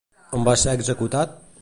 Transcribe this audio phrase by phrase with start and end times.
[0.37, 1.41] On va ser executat?